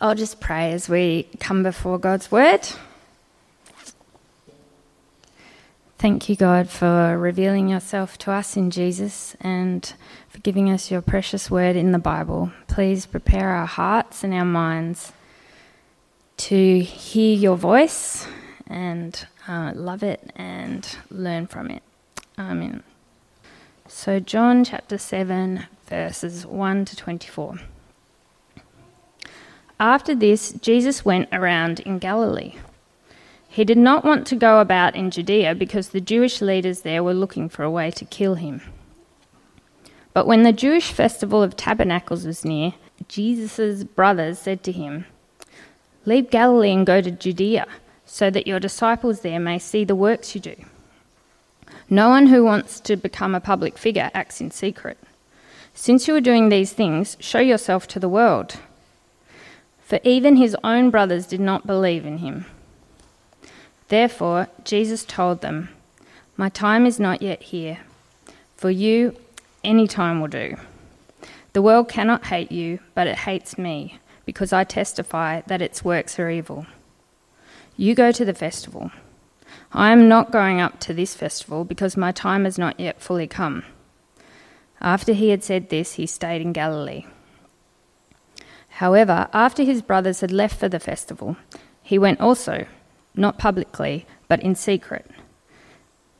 [0.00, 2.68] I'll just pray as we come before God's word.
[5.98, 9.92] Thank you, God, for revealing yourself to us in Jesus and
[10.28, 12.52] for giving us your precious word in the Bible.
[12.68, 15.12] Please prepare our hearts and our minds
[16.36, 18.28] to hear your voice
[18.68, 21.82] and uh, love it and learn from it.
[22.38, 22.84] Amen.
[23.88, 27.58] So, John chapter 7, verses 1 to 24.
[29.80, 32.54] After this, Jesus went around in Galilee.
[33.48, 37.14] He did not want to go about in Judea because the Jewish leaders there were
[37.14, 38.60] looking for a way to kill him.
[40.12, 42.74] But when the Jewish festival of tabernacles was near,
[43.06, 45.06] Jesus' brothers said to him,
[46.04, 47.66] Leave Galilee and go to Judea,
[48.04, 50.56] so that your disciples there may see the works you do.
[51.88, 54.98] No one who wants to become a public figure acts in secret.
[55.72, 58.56] Since you are doing these things, show yourself to the world.
[59.88, 62.44] For even his own brothers did not believe in him.
[63.88, 65.70] Therefore, Jesus told them,
[66.36, 67.78] My time is not yet here.
[68.54, 69.16] For you,
[69.64, 70.56] any time will do.
[71.54, 76.18] The world cannot hate you, but it hates me, because I testify that its works
[76.18, 76.66] are evil.
[77.78, 78.90] You go to the festival.
[79.72, 83.26] I am not going up to this festival because my time has not yet fully
[83.26, 83.64] come.
[84.82, 87.06] After he had said this, he stayed in Galilee.
[88.78, 91.36] However, after his brothers had left for the festival,
[91.82, 92.66] he went also,
[93.12, 95.04] not publicly, but in secret.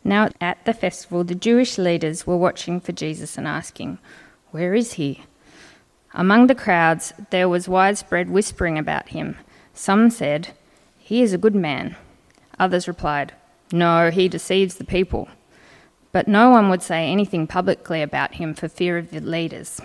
[0.02, 3.98] Now at the festival, the Jewish leaders were watching for Jesus and asking,
[4.50, 5.22] Where is he?
[6.12, 9.36] Among the crowds, there was widespread whispering about him.
[9.72, 10.48] Some said,
[10.98, 11.94] He is a good man.
[12.58, 13.34] Others replied,
[13.72, 15.28] No, he deceives the people.
[16.10, 19.80] But no one would say anything publicly about him for fear of the leaders.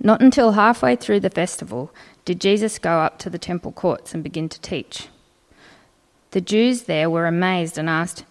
[0.00, 1.92] Not until halfway through the festival
[2.24, 5.08] did Jesus go up to the temple courts and begin to teach.
[6.30, 8.24] The Jews there were amazed and asked,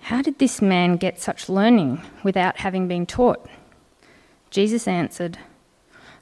[0.00, 3.46] How did this man get such learning without having been taught?
[4.50, 5.38] Jesus answered,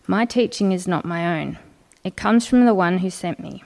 [0.06, 1.58] My teaching is not my own,
[2.04, 3.62] it comes from the one who sent me.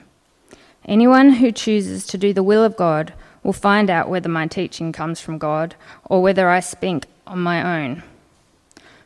[0.85, 3.13] Anyone who chooses to do the will of God
[3.43, 5.75] will find out whether my teaching comes from God
[6.05, 8.03] or whether I speak on my own.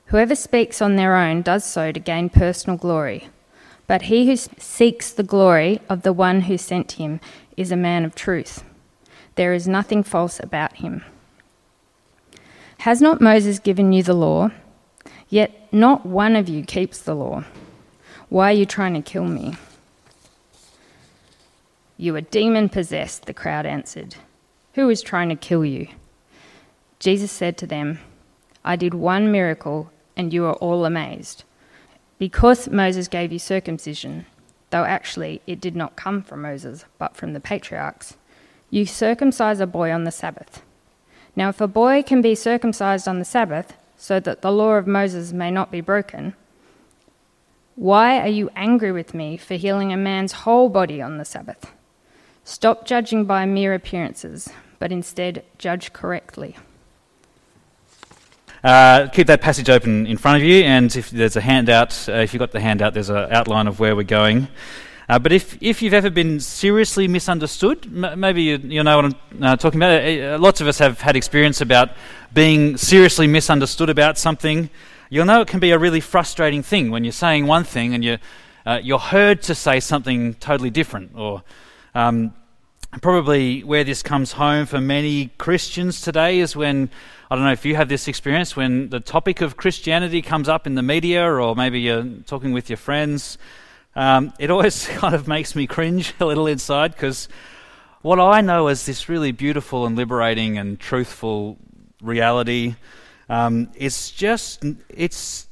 [0.08, 3.30] Whoever speaks on their own does so to gain personal glory,
[3.88, 7.20] but he who seeks the glory of the one who sent him
[7.58, 8.64] is a man of truth.
[9.36, 11.04] There is nothing false about him.
[12.80, 14.52] Has not Moses given you the law?
[15.28, 17.44] Yet not one of you keeps the law.
[18.30, 19.56] Why are you trying to kill me?
[21.98, 24.16] You are demon possessed, the crowd answered.
[24.74, 25.88] Who is trying to kill you?
[27.00, 28.00] Jesus said to them,
[28.64, 31.44] I did one miracle, and you are all amazed.
[32.18, 34.26] Because Moses gave you circumcision,
[34.70, 38.18] though actually it did not come from Moses, but from the patriarchs,
[38.70, 40.62] you circumcise a boy on the Sabbath.
[41.36, 44.88] Now, if a boy can be circumcised on the Sabbath, so that the law of
[44.88, 46.34] Moses may not be broken,
[47.76, 51.74] why are you angry with me for healing a man's whole body on the Sabbath?
[52.46, 54.50] Stop judging by mere appearances,
[54.80, 56.56] but instead judge correctly.
[58.66, 62.14] Uh, keep that passage open in front of you, and if there's a handout, uh,
[62.14, 64.48] if you've got the handout, there's an outline of where we're going.
[65.08, 69.06] Uh, but if, if you've ever been seriously misunderstood, m- maybe you, you, know what
[69.06, 70.04] I'm uh, talking about.
[70.04, 71.92] Uh, lots of us have had experience about
[72.34, 74.72] being seriously misunderstood about something.
[75.12, 78.04] You'll know it can be a really frustrating thing when you're saying one thing and
[78.04, 78.18] you're,
[78.66, 81.44] uh, you're heard to say something totally different, or
[81.94, 82.34] um,
[83.02, 86.90] probably where this comes home for many Christians today is when,
[87.30, 90.66] I don't know if you have this experience, when the topic of Christianity comes up
[90.68, 93.38] in the media or maybe you're talking with your friends.
[93.96, 97.28] Um, it always kind of makes me cringe a little inside because
[98.02, 101.58] what I know is this really beautiful and liberating and truthful
[102.02, 102.76] reality.
[103.30, 105.48] Um, it's just, it's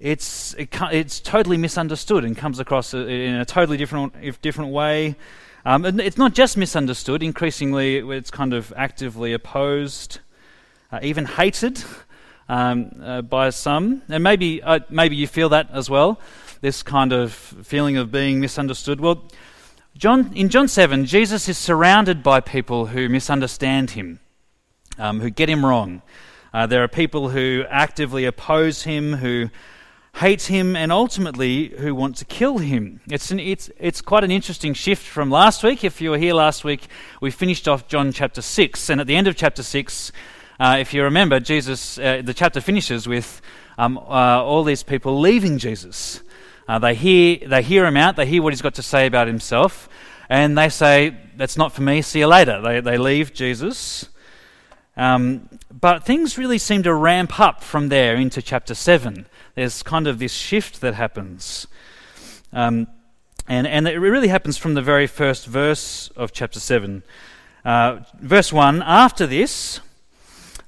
[0.00, 5.16] it's it, it's totally misunderstood and comes across in a totally different if different way.
[5.68, 10.20] Um, and it's not just misunderstood, increasingly it's kind of actively opposed,
[10.90, 11.84] uh, even hated
[12.48, 14.00] um, uh, by some.
[14.08, 16.20] And maybe, uh, maybe you feel that as well,
[16.62, 18.98] this kind of feeling of being misunderstood.
[18.98, 19.28] Well,
[19.94, 24.20] John, in John 7, Jesus is surrounded by people who misunderstand him,
[24.96, 26.00] um, who get him wrong.
[26.54, 29.50] Uh, there are people who actively oppose him, who
[30.18, 33.00] hate him, and ultimately who want to kill him.
[33.08, 35.84] It's, an, it's, it's quite an interesting shift from last week.
[35.84, 36.88] If you were here last week,
[37.20, 40.12] we finished off John chapter 6, and at the end of chapter 6,
[40.58, 43.40] uh, if you remember, Jesus, uh, the chapter finishes with
[43.78, 46.20] um, uh, all these people leaving Jesus.
[46.66, 49.28] Uh, they, hear, they hear him out, they hear what he's got to say about
[49.28, 49.88] himself,
[50.28, 52.60] and they say, That's not for me, see you later.
[52.60, 54.08] They, they leave Jesus.
[54.96, 59.26] Um, but things really seem to ramp up from there into chapter 7.
[59.58, 61.66] There's kind of this shift that happens.
[62.52, 62.86] Um,
[63.48, 67.02] and, and it really happens from the very first verse of chapter 7.
[67.64, 69.80] Uh, verse 1 After this,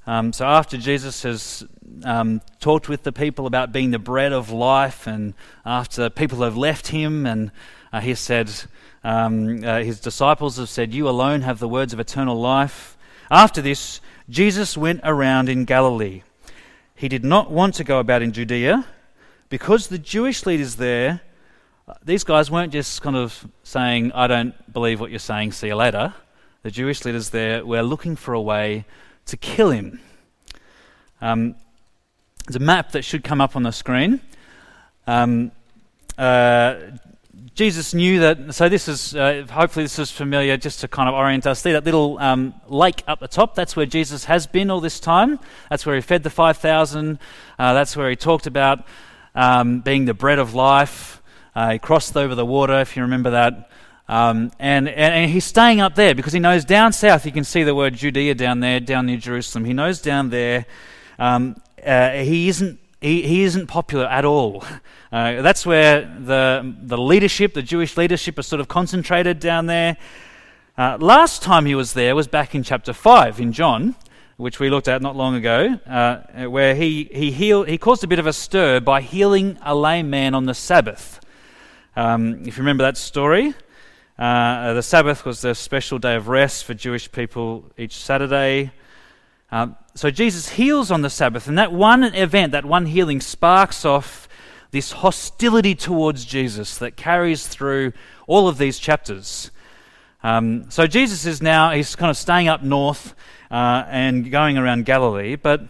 [0.08, 1.62] um, so after Jesus has
[2.02, 5.34] um, talked with the people about being the bread of life, and
[5.64, 7.52] after people have left him, and
[7.92, 8.50] uh, he said,
[9.04, 12.98] um, uh, his disciples have said, You alone have the words of eternal life.
[13.30, 16.22] After this, Jesus went around in Galilee.
[17.00, 18.84] He did not want to go about in Judea
[19.48, 21.22] because the Jewish leaders there,
[21.88, 25.68] uh, these guys weren't just kind of saying, I don't believe what you're saying, see
[25.68, 26.12] you later.
[26.62, 28.84] The Jewish leaders there were looking for a way
[29.24, 29.98] to kill him.
[31.22, 31.54] Um,
[32.46, 34.20] there's a map that should come up on the screen.
[35.06, 35.52] Um,
[36.18, 36.74] uh,
[37.54, 41.14] Jesus knew that, so this is, uh, hopefully, this is familiar just to kind of
[41.14, 41.60] orient us.
[41.60, 43.54] See that little um, lake up the top?
[43.54, 45.38] That's where Jesus has been all this time.
[45.70, 47.18] That's where he fed the 5,000.
[47.58, 48.86] Uh, that's where he talked about
[49.34, 51.22] um, being the bread of life.
[51.54, 53.70] Uh, he crossed over the water, if you remember that.
[54.08, 57.62] Um, and, and, he's staying up there because he knows down south, you can see
[57.62, 59.64] the word Judea down there, down near Jerusalem.
[59.64, 60.66] He knows down there
[61.20, 64.64] um, uh, he, isn't, he, he isn't popular at all.
[65.12, 69.96] Uh, that's where the, the leadership, the Jewish leadership, are sort of concentrated down there.
[70.78, 73.96] Uh, last time he was there was back in chapter 5 in John,
[74.36, 78.06] which we looked at not long ago, uh, where he, he, healed, he caused a
[78.06, 81.18] bit of a stir by healing a lame man on the Sabbath.
[81.96, 83.52] Um, if you remember that story,
[84.16, 88.70] uh, the Sabbath was the special day of rest for Jewish people each Saturday.
[89.52, 93.84] Um, so Jesus heals on the Sabbath, and that one event, that one healing, sparks
[93.84, 94.28] off
[94.70, 97.92] this hostility towards Jesus that carries through
[98.26, 99.50] all of these chapters.
[100.22, 103.14] Um, so Jesus is now, he's kind of staying up north
[103.50, 105.62] uh, and going around Galilee, but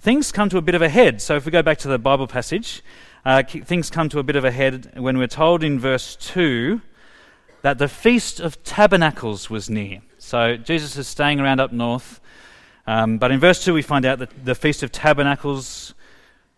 [0.00, 1.20] things come to a bit of a head.
[1.20, 2.82] So if we go back to the Bible passage,
[3.24, 6.80] uh, things come to a bit of a head when we're told in verse 2
[7.62, 10.02] that the Feast of Tabernacles was near.
[10.18, 12.20] So Jesus is staying around up north.
[12.86, 15.94] Um, but in verse 2, we find out that the Feast of Tabernacles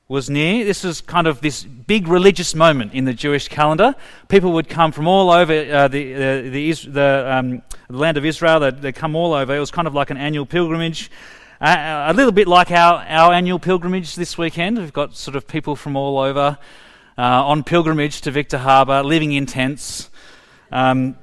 [0.08, 0.64] was near.
[0.64, 3.94] This was kind of this big religious moment in the Jewish calendar.
[4.28, 8.24] People would come from all over uh, the, the, the, the, um, the, land of
[8.24, 9.54] Israel, they'd, they'd, come all over.
[9.54, 11.10] It was kind of like an annual pilgrimage.
[11.60, 14.78] Uh, a little bit like our, our annual pilgrimage this weekend.
[14.78, 16.58] We've got sort of people from all over
[17.18, 20.10] uh, on pilgrimage to Victor Harbor, living in tents.
[20.70, 21.16] Um,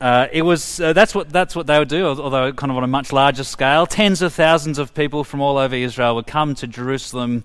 [0.00, 2.84] uh, it was uh, that's what that's what they would do, although kind of on
[2.84, 3.84] a much larger scale.
[3.84, 7.42] Tens of thousands of people from all over Israel would come to Jerusalem,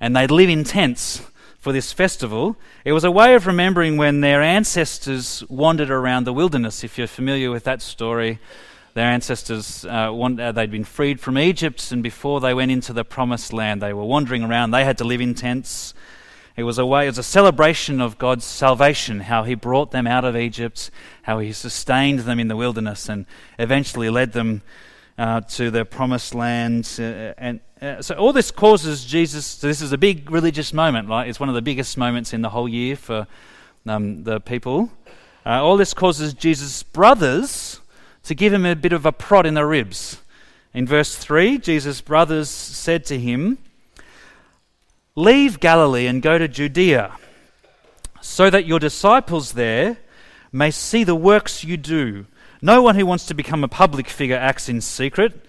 [0.00, 1.22] and they'd live in tents
[1.58, 2.56] for this festival.
[2.86, 6.82] It was a way of remembering when their ancestors wandered around the wilderness.
[6.82, 8.38] If you're familiar with that story,
[8.94, 13.04] their ancestors uh, uh they'd been freed from Egypt, and before they went into the
[13.04, 14.70] promised land, they were wandering around.
[14.70, 15.92] They had to live in tents.
[16.56, 20.06] It was a way, it was a celebration of God's salvation, how He brought them
[20.06, 20.90] out of Egypt,
[21.22, 23.26] how He sustained them in the wilderness, and
[23.58, 24.62] eventually led them
[25.16, 26.90] uh, to the promised land.
[26.98, 29.46] Uh, and uh, so all this causes Jesus.
[29.46, 31.28] So this is a big religious moment, right?
[31.28, 33.26] It's one of the biggest moments in the whole year for
[33.86, 34.90] um, the people.
[35.44, 37.80] Uh, all this causes Jesus' brothers
[38.24, 40.18] to give him a bit of a prod in the ribs.
[40.72, 43.58] In verse 3, Jesus' brothers said to him,
[45.20, 47.14] Leave Galilee and go to Judea,
[48.22, 49.98] so that your disciples there
[50.50, 52.24] may see the works you do.
[52.62, 55.44] No one who wants to become a public figure acts in secret.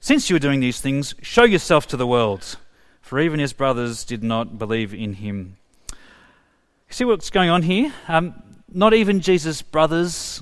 [0.00, 2.56] Since you are doing these things, show yourself to the world.
[3.02, 5.58] For even his brothers did not believe in him.
[6.88, 7.92] See what's going on here?
[8.08, 8.42] Um,
[8.72, 10.40] not even Jesus' brothers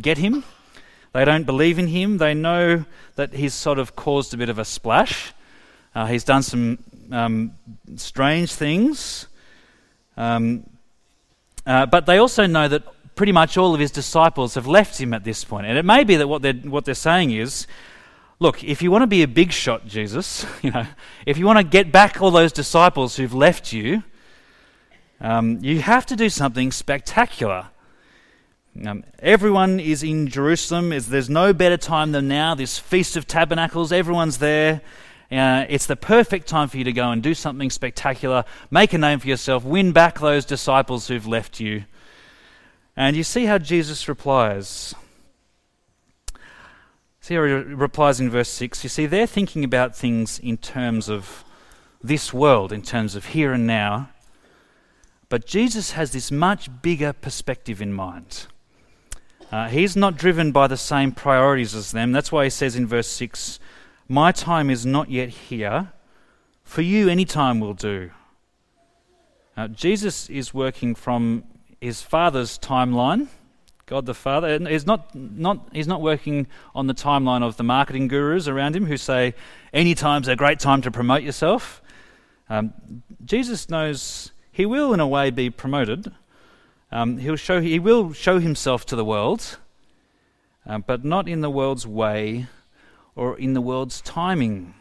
[0.00, 0.44] get him.
[1.12, 2.18] They don't believe in him.
[2.18, 2.84] They know
[3.16, 5.32] that he's sort of caused a bit of a splash.
[5.98, 6.78] Uh, he's done some
[7.10, 7.50] um,
[7.96, 9.26] strange things.
[10.16, 10.64] Um,
[11.66, 12.84] uh, but they also know that
[13.16, 15.66] pretty much all of his disciples have left him at this point.
[15.66, 17.66] And it may be that what they're, what they're saying is
[18.38, 20.86] look, if you want to be a big shot, Jesus, you know,
[21.26, 24.04] if you want to get back all those disciples who've left you,
[25.20, 27.70] um, you have to do something spectacular.
[28.86, 30.90] Um, everyone is in Jerusalem.
[30.90, 32.54] There's no better time than now.
[32.54, 34.80] This Feast of Tabernacles, everyone's there.
[35.30, 38.98] Uh, it's the perfect time for you to go and do something spectacular, make a
[38.98, 41.84] name for yourself, win back those disciples who've left you.
[42.96, 44.94] And you see how Jesus replies.
[47.20, 48.82] See how he replies in verse 6.
[48.82, 51.44] You see, they're thinking about things in terms of
[52.02, 54.08] this world, in terms of here and now.
[55.28, 58.46] But Jesus has this much bigger perspective in mind.
[59.52, 62.12] Uh, he's not driven by the same priorities as them.
[62.12, 63.58] That's why he says in verse 6
[64.08, 65.92] My time is not yet here.
[66.64, 68.10] For you, any time will do.
[69.56, 71.44] Uh, Jesus is working from
[71.80, 73.28] his Father's timeline,
[73.86, 74.58] God the Father.
[74.68, 78.86] He's not, not, he's not working on the timeline of the marketing gurus around him
[78.86, 79.34] who say,
[79.72, 81.82] any time's a great time to promote yourself.
[82.48, 82.72] Um,
[83.24, 86.12] Jesus knows he will, in a way, be promoted.
[86.90, 89.58] Um, he'll show, he will show himself to the world,
[90.66, 92.46] uh, but not in the world's way
[93.18, 94.74] or in the world's timing.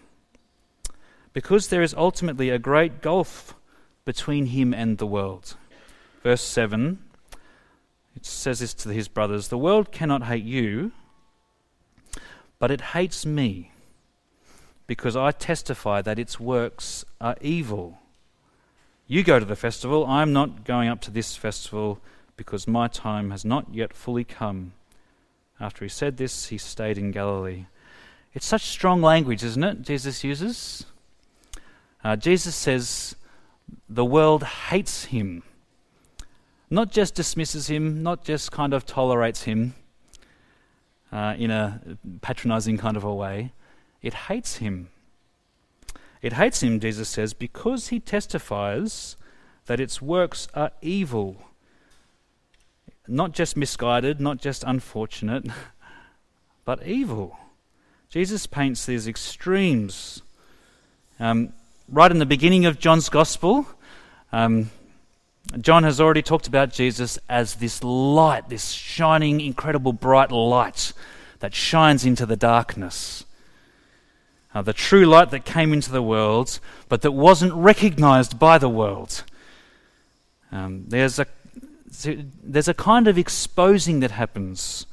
[1.33, 3.55] Because there is ultimately a great gulf
[4.05, 5.55] between him and the world.
[6.23, 6.99] Verse 7
[8.17, 10.91] it says this to his brothers The world cannot hate you,
[12.57, 13.71] but it hates me
[14.87, 17.99] because I testify that its works are evil.
[19.05, 20.03] You go to the festival.
[20.03, 21.99] I am not going up to this festival
[22.37, 24.73] because my time has not yet fully come.
[25.59, 27.65] After he said this, he stayed in Galilee.
[28.37, 29.81] It's such strong language, isn't it?
[29.81, 30.85] Jesus uses.
[32.03, 33.15] Uh, Jesus says
[33.89, 35.41] the world hates him.
[36.69, 39.73] Not just dismisses him, not just kind of tolerates him
[41.11, 41.81] uh, in a
[42.21, 43.53] patronizing kind of a way,
[44.03, 44.89] it hates him.
[46.21, 49.17] It hates him, Jesus says, because he testifies
[49.65, 51.37] that its works are evil.
[53.07, 55.47] Not just misguided, not just unfortunate,
[56.65, 57.35] but evil.
[58.09, 60.21] Jesus paints these extremes.
[61.19, 61.53] Um,
[61.89, 63.67] right in the beginning of John's Gospel,
[64.31, 64.69] um,
[65.59, 70.93] John has already talked about Jesus as this light, this shining, incredible, bright light
[71.39, 73.25] that shines into the darkness
[74.57, 76.59] uh, the true light that came into the world,
[76.89, 79.23] but that wasn't recognized by the world.
[80.51, 81.27] Um, there's, a,
[82.43, 84.87] there's a kind of exposing that happens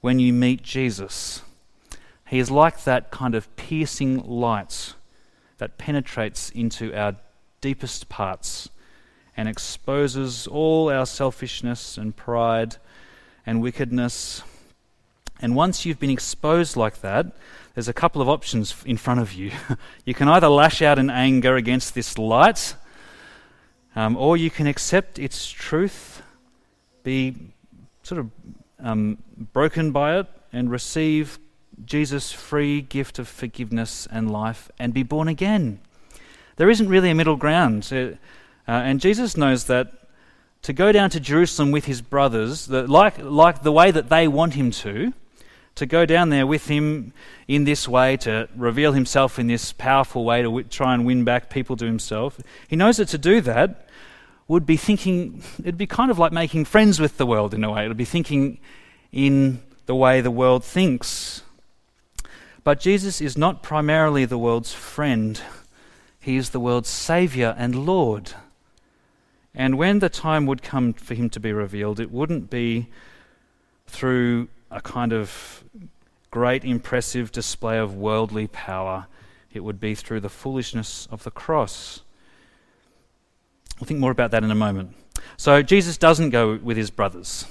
[0.00, 1.42] when you meet Jesus.
[2.34, 4.94] He is like that kind of piercing light
[5.58, 7.14] that penetrates into our
[7.60, 8.68] deepest parts
[9.36, 12.74] and exposes all our selfishness and pride
[13.46, 14.42] and wickedness.
[15.40, 17.36] And once you've been exposed like that,
[17.74, 19.52] there's a couple of options in front of you.
[20.04, 22.74] you can either lash out in anger against this light,
[23.94, 26.20] um, or you can accept its truth,
[27.04, 27.36] be
[28.02, 28.30] sort of
[28.80, 29.18] um,
[29.52, 31.38] broken by it, and receive
[31.84, 35.80] Jesus' free gift of forgiveness and life and be born again.
[36.56, 37.88] There isn't really a middle ground.
[37.92, 38.16] Uh,
[38.66, 39.92] and Jesus knows that
[40.62, 44.54] to go down to Jerusalem with his brothers, like, like the way that they want
[44.54, 45.12] him to,
[45.74, 47.12] to go down there with him
[47.48, 51.24] in this way, to reveal himself in this powerful way to w- try and win
[51.24, 52.40] back people to himself.
[52.68, 53.88] He knows that to do that
[54.46, 57.72] would be thinking, it'd be kind of like making friends with the world in a
[57.72, 57.84] way.
[57.84, 58.58] It would be thinking
[59.12, 61.42] in the way the world thinks.
[62.64, 65.40] But Jesus is not primarily the world's friend,
[66.18, 68.32] he is the world's Saviour and Lord.
[69.54, 72.88] And when the time would come for him to be revealed, it wouldn't be
[73.86, 75.62] through a kind of
[76.30, 79.06] great, impressive display of worldly power,
[79.52, 82.00] it would be through the foolishness of the cross.
[83.78, 84.96] We'll think more about that in a moment.
[85.36, 87.46] So, Jesus doesn't go with his brothers.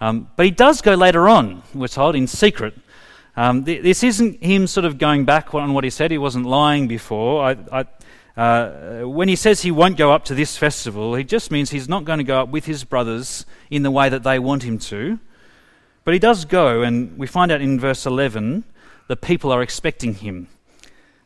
[0.00, 2.74] Um, but he does go later on, we're told, in secret.
[3.40, 6.10] Um, th- this isn't him sort of going back on what he said.
[6.10, 7.42] He wasn't lying before.
[7.42, 11.50] I, I, uh, when he says he won't go up to this festival, he just
[11.50, 14.38] means he's not going to go up with his brothers in the way that they
[14.38, 15.18] want him to.
[16.04, 18.64] But he does go, and we find out in verse 11
[19.06, 20.48] the people are expecting him.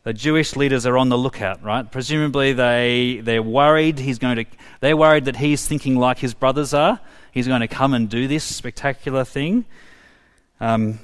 [0.04, 1.90] The Jewish leaders are on the lookout, right?
[1.90, 4.44] Presumably they, they're worried he's going to,
[4.78, 7.00] they're worried that he's thinking like his brothers are.
[7.32, 9.64] He's going to come and do this spectacular thing.
[10.60, 11.00] Um,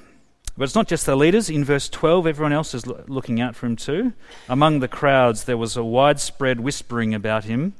[0.60, 1.50] but it's not just the leaders.
[1.50, 4.12] In verse 12, everyone else is lo- looking out for him too.
[4.48, 7.74] Among the crowds, there was a widespread whispering about him.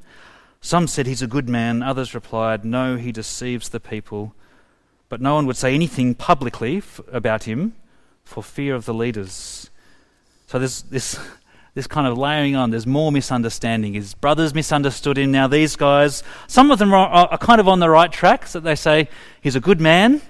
[0.59, 4.35] Some said he's a good man, others replied, No, he deceives the people
[5.11, 7.73] but no one would say anything publicly f- about him
[8.23, 9.69] for fear of the leaders.
[10.47, 11.19] So there's this,
[11.73, 12.71] this kind of layering on.
[12.71, 13.93] There's more misunderstanding.
[13.93, 15.29] His brothers misunderstood him.
[15.29, 18.47] Now these guys, some of them are, are kind of on the right track.
[18.47, 19.09] So they say
[19.41, 20.21] he's a good man.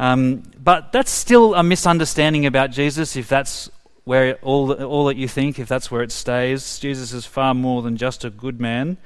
[0.00, 3.68] Um, but that's still a misunderstanding about Jesus if that's
[4.04, 6.78] where all, all that you think, if that's where it stays.
[6.78, 8.96] Jesus is far more than just a good man.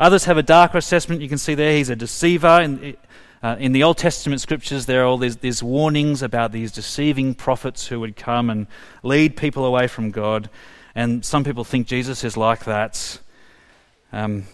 [0.00, 1.22] Others have a darker assessment.
[1.22, 2.48] You can see there he's a deceiver.
[2.48, 2.96] And
[3.44, 7.36] uh, in the Old Testament scriptures, there are all these, these warnings about these deceiving
[7.36, 8.66] prophets who would come and
[9.04, 10.50] lead people away from God.
[10.96, 13.20] And some people think Jesus is like that.
[14.12, 14.46] Um,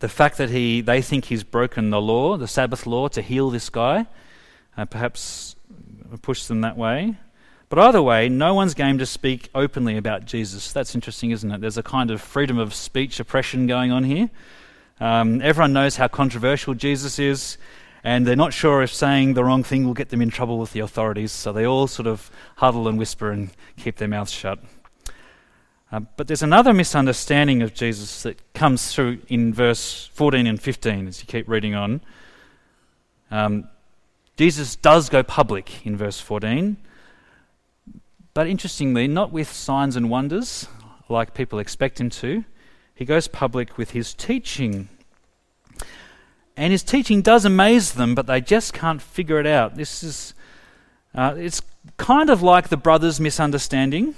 [0.00, 3.50] the fact that he, they think he's broken the law, the Sabbath law, to heal
[3.50, 4.06] this guy,
[4.76, 5.56] uh, perhaps
[6.22, 7.16] push them that way.
[7.68, 10.72] But either way, no one's game to speak openly about Jesus.
[10.72, 11.60] That's interesting, isn't it?
[11.62, 14.28] There's a kind of freedom of speech oppression going on here.
[15.00, 17.56] Um, everyone knows how controversial Jesus is,
[18.04, 20.72] and they're not sure if saying the wrong thing will get them in trouble with
[20.72, 24.58] the authorities, so they all sort of huddle and whisper and keep their mouths shut.
[25.90, 31.08] Uh, but there's another misunderstanding of Jesus that comes through in verse 14 and 15
[31.08, 32.00] as you keep reading on.
[33.30, 33.68] Um,
[34.36, 36.76] Jesus does go public in verse 14,
[38.34, 40.66] but interestingly, not with signs and wonders
[41.08, 42.44] like people expect him to.
[42.94, 44.88] He goes public with his teaching.
[46.56, 49.76] And his teaching does amaze them, but they just can't figure it out.
[49.76, 50.34] This is,
[51.14, 51.62] uh, it's
[51.96, 54.14] kind of like the brothers' misunderstanding.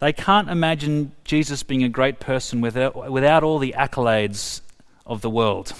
[0.00, 4.60] They can't imagine Jesus being a great person without, without all the accolades
[5.06, 5.72] of the world,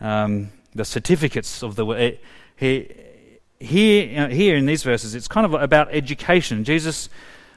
[0.00, 2.18] um, the certificates of the world.
[2.56, 2.86] Here,
[3.60, 6.64] here in these verses, it's kind of about education.
[6.64, 7.08] Jesus,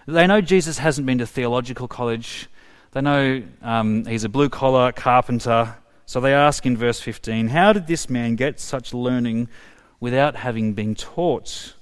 [0.08, 2.50] they know Jesus hasn't been to theological college.
[2.92, 5.76] They know um, he's a blue collar carpenter.
[6.06, 9.48] So they ask in verse 15, How did this man get such learning
[10.00, 11.74] without having been taught?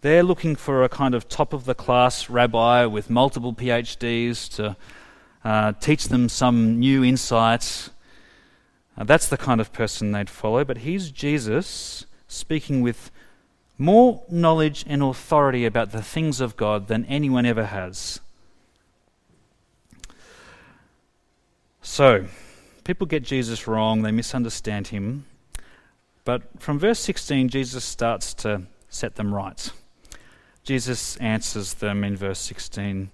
[0.00, 4.76] They're looking for a kind of top of the class rabbi with multiple PhDs to
[5.44, 7.90] uh, teach them some new insights.
[9.04, 10.64] That's the kind of person they'd follow.
[10.64, 13.10] But here's Jesus speaking with
[13.78, 18.20] more knowledge and authority about the things of God than anyone ever has.
[21.82, 22.26] So,
[22.84, 25.26] people get Jesus wrong, they misunderstand him.
[26.24, 29.70] But from verse 16, Jesus starts to set them right.
[30.64, 33.10] Jesus answers them in verse 16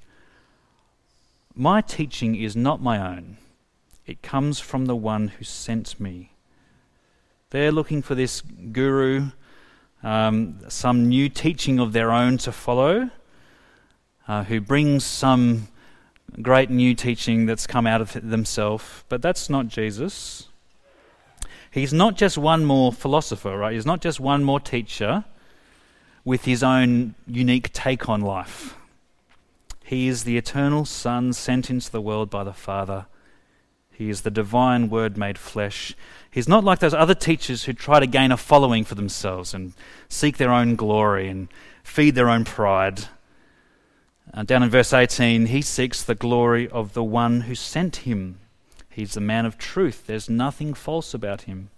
[1.55, 3.37] My teaching is not my own,
[4.07, 6.33] it comes from the one who sent me.
[7.51, 9.31] They're looking for this guru,
[10.03, 13.11] um, some new teaching of their own to follow,
[14.27, 15.69] uh, who brings some
[16.41, 19.05] great new teaching that's come out of themselves.
[19.09, 20.49] But that's not Jesus.
[21.71, 23.75] He's not just one more philosopher, right?
[23.75, 25.25] He's not just one more teacher
[26.25, 28.77] with his own unique take on life.
[29.85, 33.07] He is the eternal Son sent into the world by the Father.
[33.93, 35.95] He is the divine Word made flesh.
[36.31, 39.75] He's not like those other teachers who try to gain a following for themselves and
[40.09, 41.49] seek their own glory and
[41.83, 43.05] feed their own pride.
[44.33, 48.39] Uh, down in verse 18, he seeks the glory of the one who sent him.
[48.89, 50.07] He's the man of truth.
[50.07, 51.71] There's nothing false about him.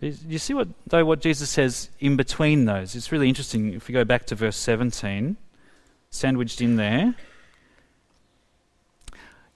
[0.00, 2.94] You see what though what Jesus says in between those?
[2.94, 5.36] It's really interesting if we go back to verse 17,
[6.10, 7.14] sandwiched in there.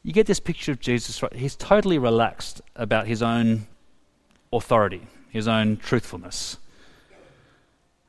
[0.03, 1.33] You get this picture of Jesus, right?
[1.33, 3.67] He's totally relaxed about his own
[4.53, 6.59] authority, his own truthfulness.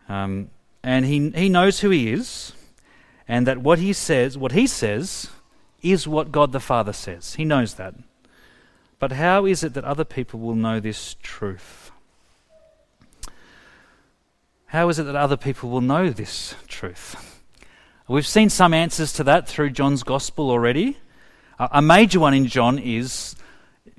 [0.07, 0.49] Um,
[0.83, 2.53] and he, he knows who he is,
[3.27, 5.29] and that what he says, what he says,
[5.81, 7.35] is what God the Father says.
[7.35, 7.95] He knows that.
[8.97, 11.91] But how is it that other people will know this truth?
[14.67, 17.43] How is it that other people will know this truth?
[18.07, 20.97] We've seen some answers to that through John's Gospel already.
[21.59, 23.35] A major one in John is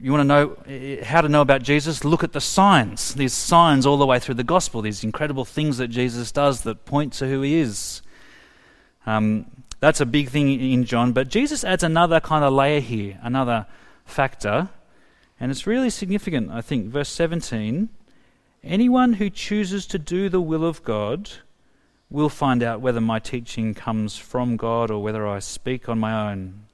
[0.00, 2.04] you want to know eh, how to know about Jesus?
[2.04, 3.14] Look at the signs.
[3.14, 6.86] These signs all the way through the Gospel, these incredible things that Jesus does that
[6.86, 8.00] point to who he is.
[9.04, 9.46] Um,
[9.78, 11.12] that's a big thing in John.
[11.12, 13.66] But Jesus adds another kind of layer here, another
[14.06, 14.70] factor.
[15.38, 16.86] And it's really significant, I think.
[16.86, 17.90] Verse 17
[18.62, 21.30] Anyone who chooses to do the will of God
[22.10, 26.30] will find out whether my teaching comes from God or whether I speak on my
[26.30, 26.66] own.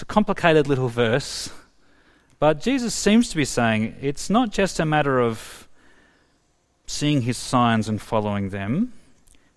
[0.00, 1.50] It's a complicated little verse,
[2.38, 5.68] but Jesus seems to be saying it's not just a matter of
[6.86, 8.94] seeing his signs and following them.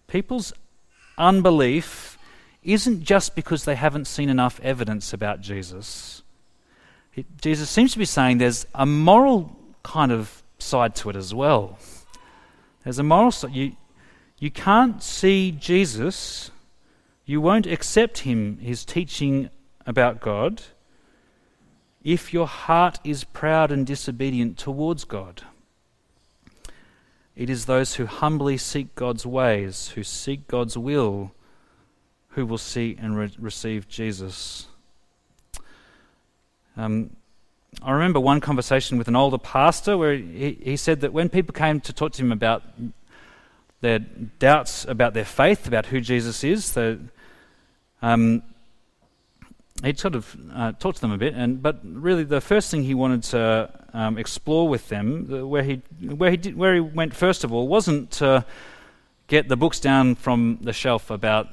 [0.07, 0.51] People's
[1.17, 2.17] unbelief
[2.61, 6.23] isn't just because they haven't seen enough evidence about Jesus.
[7.39, 11.79] Jesus seems to be saying there's a moral kind of side to it as well.
[12.83, 13.53] There's a moral side.
[13.53, 13.77] You,
[14.39, 16.51] you can't see Jesus,
[17.25, 19.49] you won't accept him, his teaching
[19.85, 20.61] about God,
[22.03, 25.43] if your heart is proud and disobedient towards God.
[27.35, 31.31] It is those who humbly seek God's ways, who seek God's will,
[32.29, 34.67] who will see and re- receive Jesus.
[36.77, 37.15] Um,
[37.81, 41.53] I remember one conversation with an older pastor where he, he said that when people
[41.53, 42.63] came to talk to him about
[43.81, 46.99] their doubts about their faith, about who Jesus is, the,
[48.01, 48.41] um,
[49.81, 52.83] he sort of uh, talked to them a bit, and but really the first thing
[52.83, 56.79] he wanted to um, explore with them, uh, where he where he did, where he
[56.79, 58.45] went first of all, wasn't to
[59.27, 61.47] get the books down from the shelf about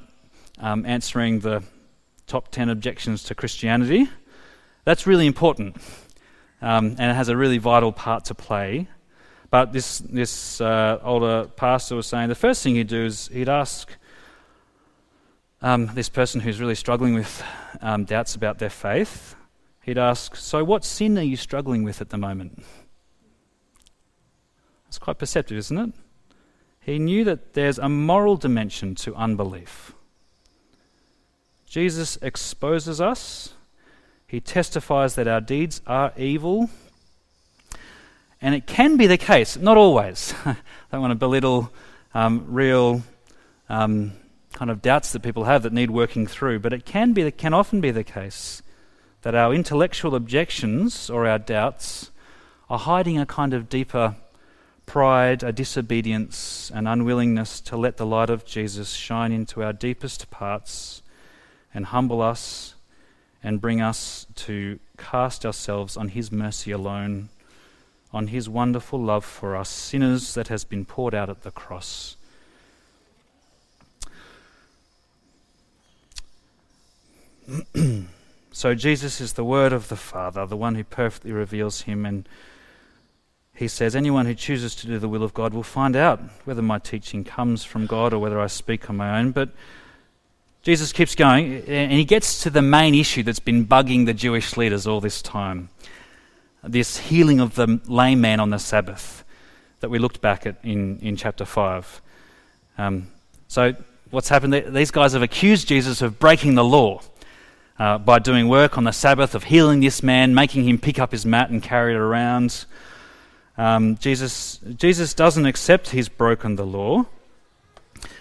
[0.58, 1.62] um, answering the
[2.26, 4.08] top ten objections to Christianity.
[4.84, 5.76] That's really important,
[6.60, 8.88] um, and it has a really vital part to play.
[9.50, 13.48] But this this uh, older pastor was saying the first thing he'd do is he'd
[13.48, 13.90] ask
[15.62, 17.42] um, this person who's really struggling with
[17.80, 19.34] um, doubts about their faith,
[19.82, 22.64] he'd ask, So, what sin are you struggling with at the moment?
[24.88, 25.92] It's quite perceptive, isn't it?
[26.80, 29.92] He knew that there's a moral dimension to unbelief.
[31.66, 33.54] Jesus exposes us,
[34.26, 36.70] he testifies that our deeds are evil.
[38.40, 40.34] And it can be the case, not always.
[40.44, 40.56] I
[40.90, 41.70] don't want to belittle
[42.14, 43.02] um, real
[43.68, 44.12] um,
[44.52, 47.38] kind of doubts that people have that need working through, but it can be, it
[47.38, 48.62] can often be the case
[49.22, 52.10] that our intellectual objections or our doubts
[52.68, 54.16] are hiding a kind of deeper
[54.86, 60.30] pride, a disobedience, an unwillingness to let the light of Jesus shine into our deepest
[60.30, 61.02] parts
[61.72, 62.74] and humble us
[63.42, 67.28] and bring us to cast ourselves on His mercy alone,
[68.12, 72.16] on His wonderful love for us sinners that has been poured out at the cross.
[78.52, 82.28] so Jesus is the Word of the Father, the one who perfectly reveals Him, and
[83.54, 86.62] he says, Anyone who chooses to do the will of God will find out whether
[86.62, 89.32] my teaching comes from God or whether I speak on my own.
[89.32, 89.50] But
[90.62, 94.56] Jesus keeps going, and he gets to the main issue that's been bugging the Jewish
[94.56, 95.68] leaders all this time
[96.62, 99.24] this healing of the lame man on the Sabbath
[99.80, 102.02] that we looked back at in, in chapter 5.
[102.78, 103.08] Um,
[103.48, 103.74] so,
[104.10, 104.74] what's happened?
[104.74, 107.00] These guys have accused Jesus of breaking the law
[107.80, 111.12] uh, by doing work on the Sabbath of healing this man, making him pick up
[111.12, 112.66] his mat and carry it around.
[113.56, 117.06] Um, Jesus, Jesus doesn't accept he's broken the law.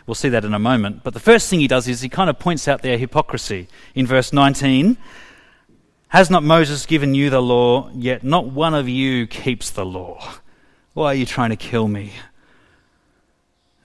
[0.08, 1.04] We'll see that in a moment.
[1.04, 3.67] But the first thing he does is he kind of points out their hypocrisy.
[3.95, 4.95] In verse 19,
[6.08, 10.36] Has not Moses given you the law, yet not one of you keeps the law?
[10.93, 12.13] Why are you trying to kill me?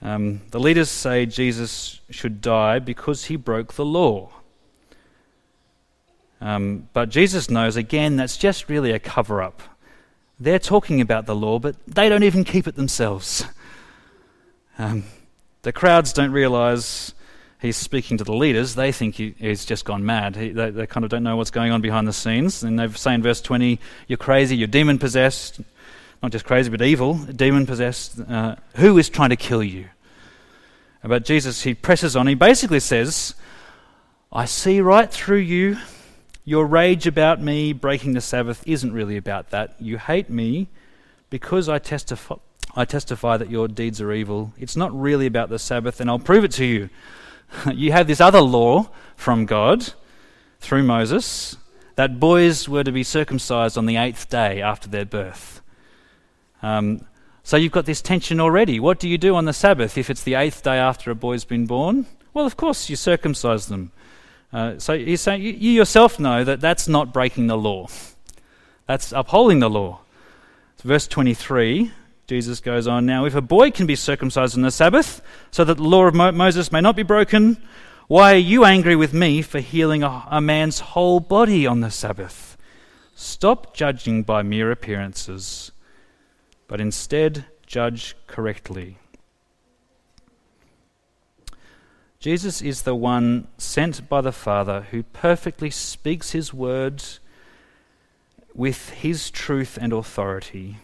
[0.01, 4.31] Um, the leaders say Jesus should die because he broke the law.
[6.45, 9.63] Um, but Jesus knows, again, that's just really a cover up.
[10.39, 13.45] They're talking about the law, but they don't even keep it themselves.
[14.77, 15.05] Um,
[15.61, 17.13] the crowds don't realize
[17.61, 18.75] he's speaking to the leaders.
[18.75, 20.35] They think he, he's just gone mad.
[20.35, 22.61] He, they, they, kind of don't know what's going on behind the scenes.
[22.61, 23.79] And they say in verse 20,
[24.09, 25.61] You're crazy, you're demon possessed.
[26.21, 28.19] Not just crazy, but evil, demon possessed.
[28.19, 29.85] Uh, who is trying to kill you?
[31.01, 32.27] But Jesus, he presses on.
[32.27, 33.33] He basically says,
[34.29, 35.77] I see right through you.
[36.47, 39.75] Your rage about me breaking the Sabbath isn't really about that.
[39.79, 40.67] You hate me
[41.31, 42.35] because I testify,
[42.75, 44.53] I testify that your deeds are evil.
[44.59, 46.89] It's not really about the Sabbath, and I'll prove it to you.
[47.73, 49.93] you have this other law from God
[50.59, 51.57] through Moses
[51.95, 55.61] that boys were to be circumcised on the eighth day after their birth.
[56.61, 57.07] Um,
[57.41, 58.79] so you've got this tension already.
[58.79, 61.45] What do you do on the Sabbath if it's the eighth day after a boy's
[61.45, 62.05] been born?
[62.33, 63.91] Well, of course, you circumcise them.
[64.55, 67.85] Uh, so he's saying, you, you yourself know that that's not breaking the law,
[68.87, 69.99] that's upholding the law.
[70.77, 71.91] So verse 23,
[72.25, 75.75] Jesus goes on Now, if a boy can be circumcised on the Sabbath, so that
[75.75, 77.61] the law of Mo- Moses may not be broken,
[78.07, 81.91] why are you angry with me for healing a, a man's whole body on the
[81.91, 82.55] Sabbath?
[83.13, 85.73] Stop judging by mere appearances,
[86.69, 88.99] but instead judge correctly.
[92.25, 97.19] Jesus is the one sent by the Father who perfectly speaks his words
[98.55, 100.77] with his truth and authority.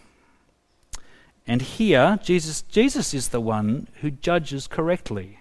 [1.47, 5.39] And here, Jesus, Jesus is the one who judges correctly,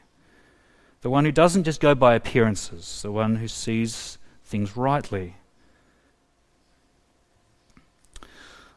[1.03, 5.37] the one who doesn't just go by appearances, the one who sees things rightly.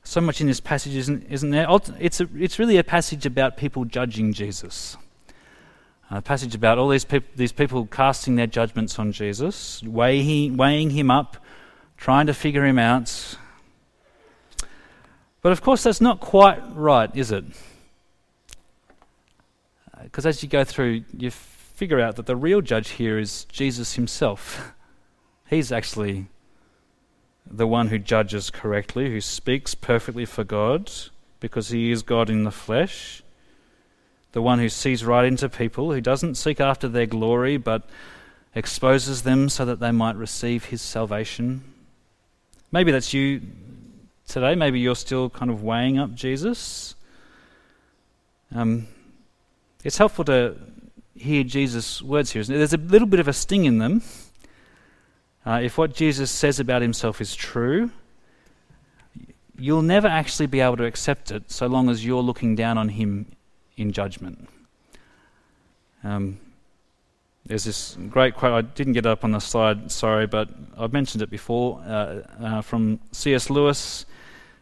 [0.03, 1.67] So much in this passage, isn't, isn't there?
[2.01, 4.97] It's, a, it's really a passage about people judging Jesus
[6.09, 10.91] a passage about all these, peop- these people casting their judgments on Jesus, weighing, weighing
[10.91, 11.37] him up,
[11.97, 13.35] trying to figure him out.
[15.41, 17.45] But of course, that's not quite right, is it?
[19.93, 23.45] Uh, because as you go through, you figure out that the real judge here is
[23.45, 24.73] Jesus himself.
[25.49, 26.27] He's actually
[27.49, 30.91] the one who judges correctly, who speaks perfectly for God,
[31.39, 33.22] because he is God in the flesh
[34.33, 37.87] the one who sees right into people, who doesn't seek after their glory, but
[38.55, 41.63] exposes them so that they might receive his salvation.
[42.71, 43.41] Maybe that's you
[44.27, 44.55] today.
[44.55, 46.95] Maybe you're still kind of weighing up Jesus.
[48.53, 48.87] Um,
[49.83, 50.57] it's helpful to
[51.15, 52.43] hear Jesus' words here.
[52.43, 54.01] There's a little bit of a sting in them.
[55.45, 57.91] Uh, if what Jesus says about himself is true,
[59.59, 62.89] you'll never actually be able to accept it so long as you're looking down on
[62.89, 63.27] him
[63.77, 64.47] in judgment.
[66.03, 66.39] Um,
[67.45, 70.93] there's this great quote, I didn't get it up on the slide, sorry, but I've
[70.93, 73.49] mentioned it before, uh, uh, from C.S.
[73.49, 74.05] Lewis.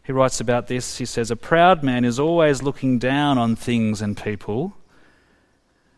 [0.04, 0.98] He writes about this.
[0.98, 4.74] He says, A proud man is always looking down on things and people.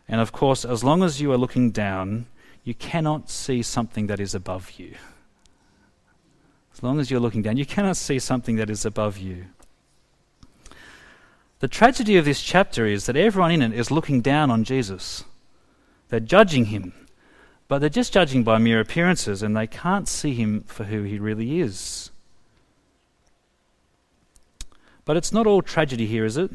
[0.06, 2.26] And of course, as long as you are looking down,
[2.64, 4.94] you cannot see something that is above you.
[6.74, 9.46] As long as you're looking down, you cannot see something that is above you.
[11.64, 15.24] The tragedy of this chapter is that everyone in it is looking down on Jesus.
[16.10, 16.92] They're judging him,
[17.68, 21.18] but they're just judging by mere appearances and they can't see him for who he
[21.18, 22.10] really is.
[25.06, 26.50] But it's not all tragedy here, is it?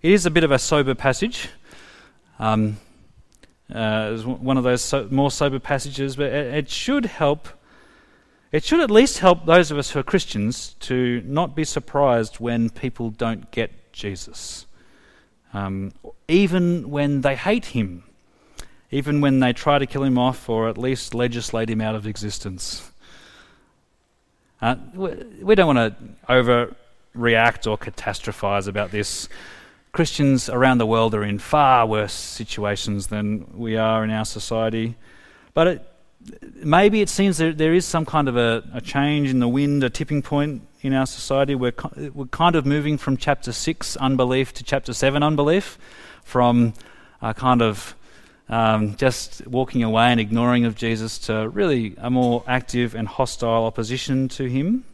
[0.00, 1.50] It is a bit of a sober passage.
[2.38, 2.78] Um,
[3.70, 7.48] uh, it's one of those so, more sober passages, but it, it should help.
[8.50, 12.36] It should at least help those of us who are Christians to not be surprised
[12.36, 14.66] when people don't get Jesus,
[15.52, 15.92] um,
[16.28, 18.04] even when they hate him,
[18.90, 22.06] even when they try to kill him off or at least legislate him out of
[22.06, 22.90] existence.
[24.60, 26.74] Uh, we don't want to
[27.16, 29.28] overreact or catastrophize about this.
[29.92, 34.96] Christians around the world are in far worse situations than we are in our society.
[35.54, 35.92] But it,
[36.54, 39.84] maybe it seems that there is some kind of a, a, change in the wind,
[39.84, 41.54] a tipping point in our society.
[41.54, 41.72] We're,
[42.12, 45.78] we're kind of moving from chapter 6 unbelief to chapter 7 unbelief,
[46.22, 46.74] from
[47.22, 47.96] a kind of
[48.50, 53.64] um, just walking away and ignoring of Jesus to really a more active and hostile
[53.64, 54.84] opposition to him.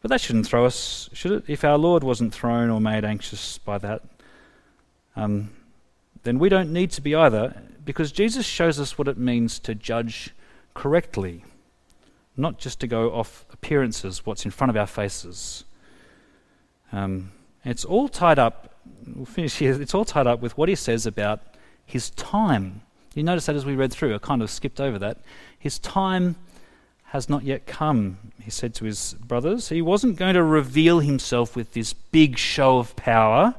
[0.00, 1.44] But that shouldn't throw us, should it?
[1.48, 4.02] If our Lord wasn't thrown or made anxious by that,
[5.16, 5.50] um,
[6.22, 9.74] then we don't need to be either, because Jesus shows us what it means to
[9.74, 10.30] judge
[10.72, 11.44] correctly,
[12.36, 15.64] not just to go off appearances, what's in front of our faces.
[16.92, 17.32] Um,
[17.64, 18.74] it's all tied up,
[19.14, 21.40] we'll finish here, it's all tied up with what he says about
[21.84, 22.82] his time.
[23.14, 25.18] You notice that as we read through, I kind of skipped over that.
[25.58, 26.36] His time
[27.04, 29.68] has not yet come, he said to his brothers.
[29.68, 33.54] He wasn't going to reveal himself with this big show of power,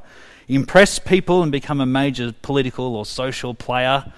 [0.48, 4.12] impress people, and become a major political or social player.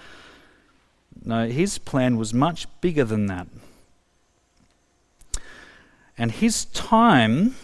[1.24, 3.48] No, his plan was much bigger than that.
[6.17, 7.56] And his time,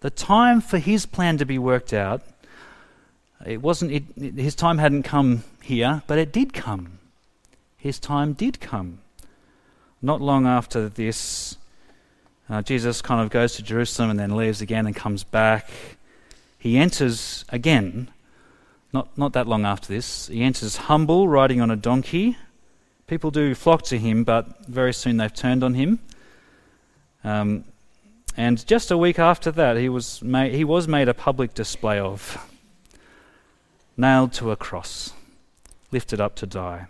[0.00, 2.22] the time for his plan to be worked out,
[3.46, 6.98] it wasn't, it, his time hadn't come here, but it did come.
[7.76, 9.00] His time did come.
[10.00, 11.56] Not long after this,
[12.48, 15.70] uh, Jesus kind of goes to Jerusalem and then leaves again and comes back.
[16.58, 18.08] He enters again,
[18.92, 20.28] not, not that long after this.
[20.28, 22.36] He enters humble, riding on a donkey.
[23.06, 25.98] People do flock to him, but very soon they've turned on him.
[27.24, 27.64] Um,
[28.36, 31.98] and just a week after that, he was, made, he was made a public display
[31.98, 32.38] of,
[33.96, 35.12] nailed to a cross,
[35.90, 36.86] lifted up to die.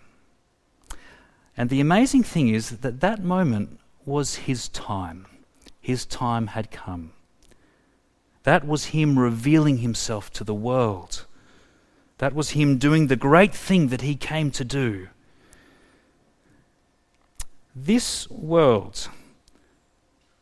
[1.55, 5.27] And the amazing thing is that that moment was his time.
[5.79, 7.11] His time had come.
[8.43, 11.25] That was him revealing himself to the world.
[12.17, 15.09] That was him doing the great thing that he came to do.
[17.75, 19.09] This world,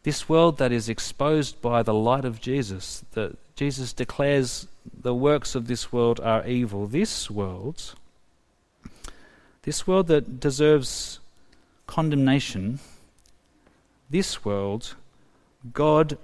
[0.04, 4.68] this world that is exposed by the light of Jesus, that Jesus declares
[5.02, 7.96] the works of this world are evil, this world
[9.64, 11.20] this world that deserves
[11.86, 12.80] condemnation,
[14.10, 14.96] this world,
[15.72, 16.18] God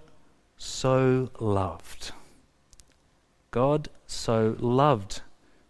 [0.58, 2.12] so loved.
[3.52, 5.22] God so loved.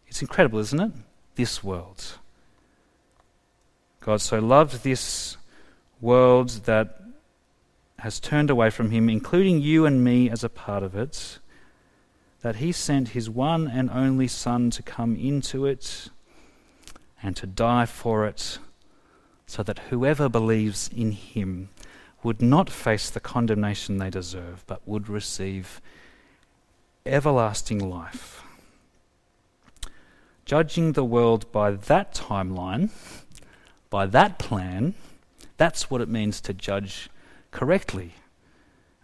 [0.07, 0.91] It's incredible, isn't it?
[1.35, 2.17] This world.
[3.99, 5.35] God so loved this
[5.99, 7.01] world that
[7.99, 11.39] has turned away from Him, including you and me as a part of it,
[12.41, 16.09] that He sent His one and only Son to come into it
[17.21, 18.59] and to die for it,
[19.45, 21.69] so that whoever believes in him
[22.23, 25.81] would not face the condemnation they deserve, but would receive
[27.05, 28.43] everlasting life.
[30.45, 32.89] Judging the world by that timeline,
[33.89, 34.93] by that plan,
[35.57, 37.09] that's what it means to judge
[37.57, 38.13] correctly.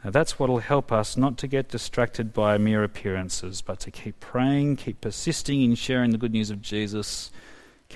[0.04, 3.92] Now that's what will help us not to get distracted by mere appearances, but to
[3.92, 7.32] keep praying, keep persisting in sharing the good news of Jesus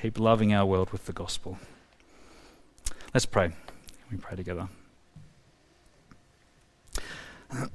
[0.02, 1.58] keep loving our world with the gospel.
[3.14, 3.52] Let's pray.
[4.12, 4.68] We pray together.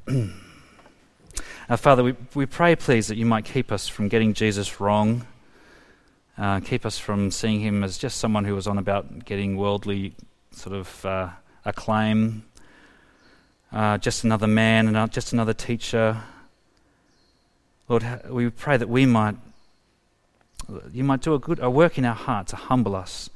[1.69, 5.27] Our Father, we, we pray, please, that you might keep us from getting Jesus wrong.
[6.39, 10.15] Uh, keep us from seeing him as just someone who was on about getting worldly
[10.53, 11.31] sort of uh,
[11.65, 12.45] acclaim,
[13.73, 16.23] uh, just another man and just another teacher.
[17.89, 19.37] Lord, we pray that we might,
[20.93, 23.31] you might do a good a work in our heart to humble us,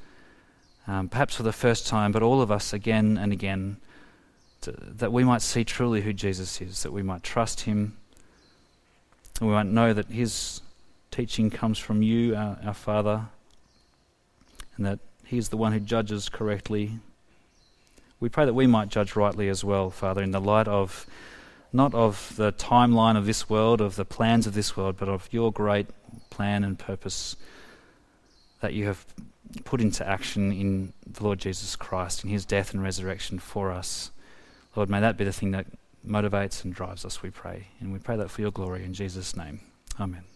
[0.87, 3.79] um, perhaps for the first time, but all of us again and again,
[4.63, 7.97] to, that we might see truly who Jesus is, that we might trust him,
[9.41, 10.61] and we might know that his
[11.17, 13.27] teaching comes from you, our, our Father,
[14.77, 16.99] and that He is the one who judges correctly.
[18.21, 21.07] We pray that we might judge rightly as well, Father, in the light of
[21.73, 25.29] not of the timeline of this world, of the plans of this world, but of
[25.31, 25.87] your great
[26.31, 27.37] plan and purpose
[28.61, 29.05] that you have
[29.65, 34.11] put into action in the Lord Jesus Christ, in his death and resurrection for us.
[34.75, 35.67] Lord, may that be the thing that
[36.07, 37.69] motivates and drives us, we pray.
[37.81, 39.61] And we pray that for your glory in Jesus' name.
[40.01, 40.36] Amen.